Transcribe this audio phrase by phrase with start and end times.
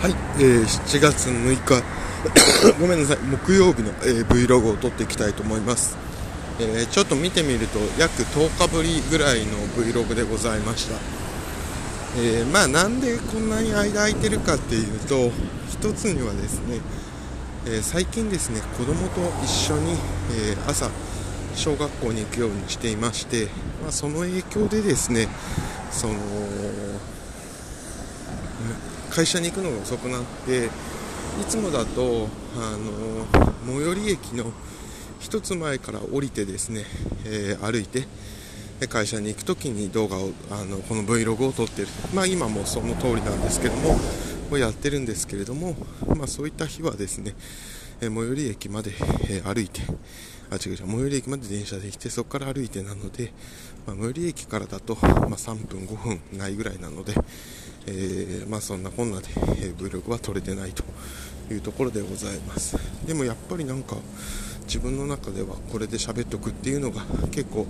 [0.00, 1.82] はい、えー、7月6日
[2.78, 5.96] ごめんなさい木曜日の、えー、Vlog を撮っていきたいと思います、
[6.60, 10.94] えー、ちょっと見てみると約10日ぶりぐらいの Vlog でございました、
[12.16, 15.32] えー、まあなんでこんなに間空いてるかっていうと
[15.68, 16.80] 一つにはですね、
[17.66, 19.92] え最近ですね子供と一緒に、
[20.32, 20.90] え朝
[21.54, 23.48] 小学校に行くようにしていまして、
[23.82, 25.28] まあ、その影響でですね
[25.90, 26.14] その
[29.18, 30.70] 会社に行くのが遅くなってい
[31.48, 33.26] つもだとあの
[33.66, 34.44] 最寄り駅の
[35.18, 36.84] 1つ前から降りてですね、
[37.26, 38.06] えー、歩いて
[38.86, 43.98] 会社に行く時に動画をあのこの Vlog を撮ってる、まあ、今もその通りなんですけども
[44.52, 45.74] をやってるんですけれども、
[46.16, 47.34] まあ、そういった日はですね、
[48.00, 48.92] えー、最寄り駅まで、
[49.30, 49.80] えー、歩いて
[50.48, 53.32] あ違う違う最寄り駅まで電車で来てそこから歩いてなので、
[53.84, 57.14] まあ、最寄り駅からだと、まあ、3分5分ないぐらいなので、
[57.88, 60.84] えー、まあ、そんなこんなで、えー、Vlog は撮れてないと
[61.50, 62.76] いうところでございます。
[63.06, 63.96] でもやっぱりなんか
[64.66, 67.66] 自分の中ではこれで喋っとくっていうのが結構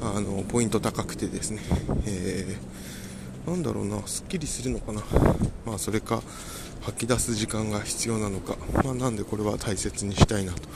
[0.00, 1.60] あのポイント高くてですね、
[2.06, 5.02] えー、なんだろうなすっきりするのかな。
[5.66, 6.22] まあそれか
[6.80, 10.68] 吐き出す時間が必要なのか、まあ、なんでこれは大切にしたいなと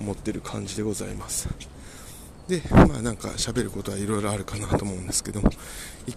[0.00, 1.48] 思ってる感じでございます。
[2.50, 5.52] で、まあなんか喋ることはいろいろあるかなと思うんですけど、1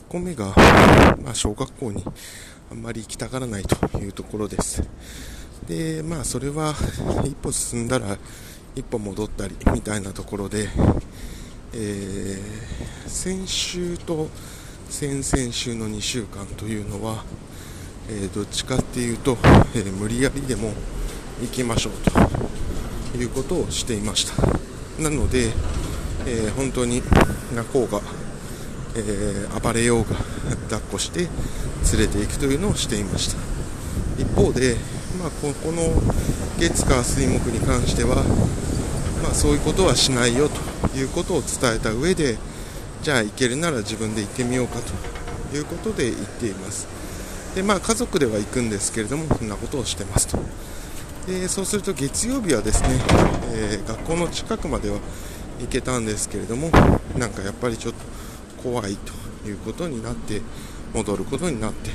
[0.09, 0.47] 個目が、
[1.23, 2.03] まあ小学校に
[2.71, 4.83] あんまり行きたがらないというところです。
[5.67, 6.73] で、まあそれは
[7.23, 8.17] 一歩進んだら
[8.75, 10.69] 一歩戻ったりみたいなところで、
[11.75, 12.39] えー、
[13.07, 14.27] 先週と
[14.89, 17.23] 先々週の2週間というのは、
[18.09, 19.37] えー、どっちかっていうと、
[19.75, 20.71] えー、無理やりでも
[21.43, 21.93] 行きましょう
[23.13, 24.41] ということをしていました。
[24.99, 25.51] なので、
[26.25, 27.01] えー、本当に
[27.55, 28.01] 泣こうが、
[28.95, 30.15] えー、暴れようが
[30.69, 31.27] 抱っこして
[31.97, 33.37] 連れていくというのをしていました。
[34.17, 34.75] 一方で、
[35.19, 36.01] まあ、ここの
[36.59, 38.23] 月火水木に関しては、
[39.23, 42.37] まあ、そういうことはしないよということを伝えた上で
[43.01, 44.79] じゃあ行けるなら自分で行ってみようか
[45.51, 46.87] ということで行っています。
[47.55, 50.39] で、まあ、家族では行くんですけれどもそんなことをしてますと。
[51.27, 52.99] でそうすると月曜日はですね、
[53.53, 54.97] えー、学校の近くまでは
[55.63, 56.69] 行けたんですけれども
[57.17, 60.41] なんかやっぱりちょっと怖いということになって
[60.93, 61.89] 戻ることになって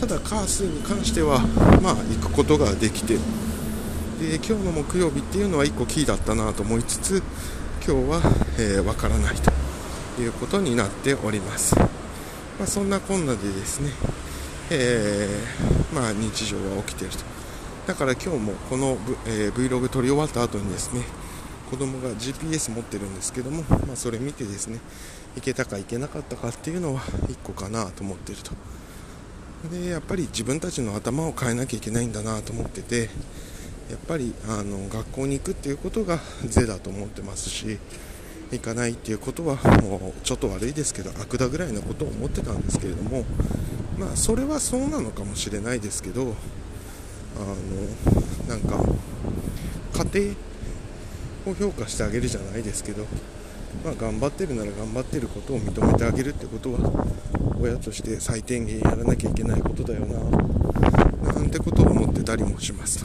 [0.00, 1.40] ただカースに関しては
[1.82, 7.22] まあ行くことができてで今日の木曜日っていうのは1個キーだったなと思いつつ
[7.86, 8.20] 今日は、
[8.58, 11.86] えー、分からないということになっております、ま
[12.62, 13.90] あ、そんなこんなでですね、
[14.70, 17.24] えー、まあ、日常は起きていると。
[17.86, 21.02] だから今日もこの、えー、Vlog 撮り終わった後にですね
[21.70, 24.78] 子供が GPS 持ってるんですけども、まあ、それ見てですね
[25.34, 28.52] 行けたか行けなかったかっていうのは1個かなと思ってると。
[29.68, 33.08] でやっぱり自分たちの頭を変えなきゃいけないんだなと思ってて
[33.90, 37.78] やっぱりあの学校に行くっていうことが是だと思ってますし
[38.52, 43.24] 行かないっていうことはもうちょっと悪いですけど悪だぐらいのことを思ってたんですけれども
[43.98, 46.34] まあそれはそうなのかもしれないですけど
[47.36, 47.44] あ
[48.48, 48.78] のなんか
[50.12, 50.36] 家庭
[51.50, 53.04] を評価してあげるじゃないですけど、
[53.84, 57.06] まあ、頑張ってるなら頑張ってることを認めてあげるってことは
[57.60, 63.04] 親として最低限やらなきゃいけないことだよななんてことを思ってたりもします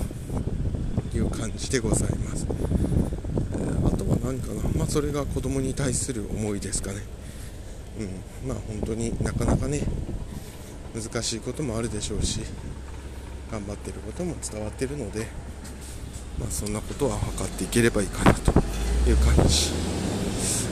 [1.12, 7.02] という感じでございます、えー、あとは何かな、まあ、それが子供に対する思いですかね。
[8.00, 9.82] うんまあ本当になかなかね
[10.96, 12.42] 難しいこともあるでしょうし
[13.52, 15.28] 頑張ってることも伝わってるので
[16.42, 18.52] まあ、そんなことは測っていければいいかなと
[19.08, 19.70] いう感じ。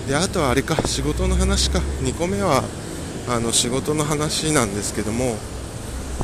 [0.07, 1.78] であとはあれか仕事の話か。
[2.02, 2.63] 2個目は
[3.28, 5.35] あの仕事の話なんですけども、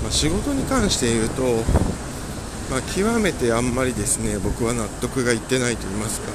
[0.01, 1.44] まあ、仕事に関して言うと、
[2.72, 6.31] まあ、極めてあんまりですね僕は納得がいってないと言いますか。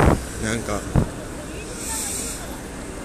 [0.00, 0.80] うーんなんか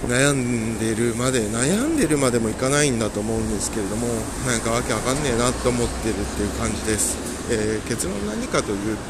[0.07, 4.07] 悩んでるまで悩んでるまでもいかないんだと思うんですけれども
[4.47, 7.32] なんかわけわかんねえなと思ってるっていう感じです。
[7.49, 9.01] えー、結論何かというと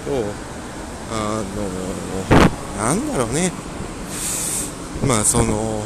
[1.11, 1.43] あ
[2.77, 3.51] のなんだろうね。
[5.07, 5.83] まあその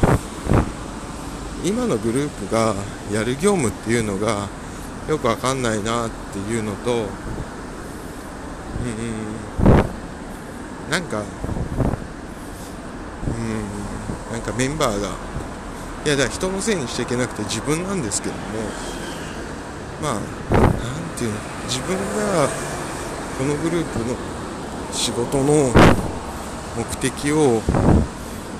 [1.64, 2.74] 今のグループが
[3.12, 4.48] やる業務っていうのが
[5.08, 7.06] よくわかんないなっていうのとうん
[10.90, 11.22] なんか
[13.26, 14.32] うん。
[14.32, 15.08] なんかメンバーが
[16.04, 18.40] いやだから人のせいにしちゃいけなくて自分なんですけども。
[20.00, 20.20] まあ
[21.18, 21.36] ていうの。
[21.66, 22.48] 自分が
[23.38, 24.16] このグループの
[24.92, 25.72] 仕事の
[26.76, 27.60] 目的を、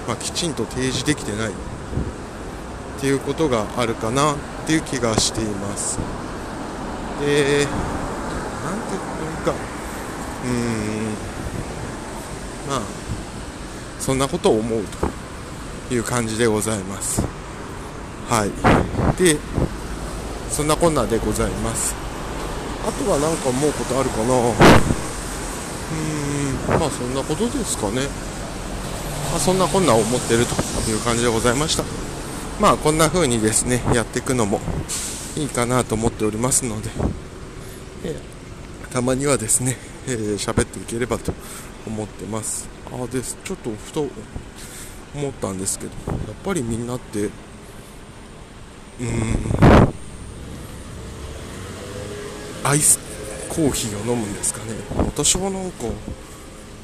[0.06, 1.50] まあ、きちんと提示できてない。
[1.50, 5.99] っていうことがあるかなっていう気がしています。
[7.20, 7.66] で
[8.64, 9.54] なんていうか
[10.44, 11.14] うん。
[12.69, 12.81] まあ
[14.00, 14.82] そんなことを思う
[15.88, 17.22] という感じでございます。
[18.28, 18.50] はい。
[19.16, 19.37] で
[20.50, 22.07] そんなこんなでございます。
[22.88, 24.25] あとは何か思うことあるかな。
[24.25, 26.81] うーん。
[26.81, 28.00] まあそんなことですかね、
[29.31, 31.85] まあ、そんなこんな思ってるという感じでございました。
[32.58, 34.61] まあこんな風にですねやっていくのも
[35.37, 36.88] いいかなと思っておりますので、
[38.05, 38.17] え、
[38.90, 39.76] たまにはですね
[40.06, 41.35] 喋、えー、っていければと
[41.87, 42.70] 思ってます。
[42.90, 43.37] あです。
[43.44, 44.06] ちょっとふと
[45.14, 49.98] 思ったんですけどやっぱりみんなってうーん。
[52.64, 52.99] アイス
[53.49, 54.72] コーヒーを飲むんですかね。
[54.96, 55.84] 私はなんか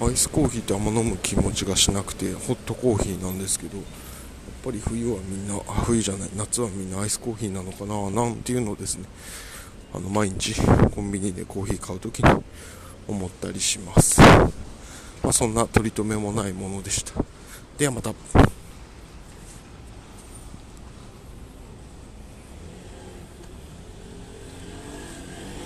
[0.00, 3.86] アイスコーヒーってあんま飲む気持ちがしなくてホットコーヒーなんですけどやっ
[4.64, 9.04] ぱり冬はみんなあ冬じゃない夏はみんなアイスコーヒーなのかななんていうのをですね。
[9.94, 10.54] あの毎日
[10.92, 12.42] コンビニでコーヒー買う時に
[13.06, 14.20] 思ったりします。
[14.20, 17.12] まあ、そんな取り留めもないものでした。
[17.78, 18.12] ではまた。